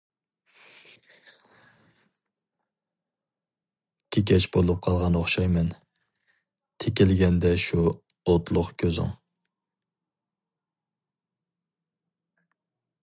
كېكەچ 4.15 4.47
بولۇپ 4.55 4.79
قالغان 4.87 5.19
ئوخشايمەن، 5.19 5.69
تىكىلگەندە 6.85 7.53
شۇ 7.67 7.85
ئوتلۇق 8.33 8.73
كۆزۈڭ. 8.85 9.15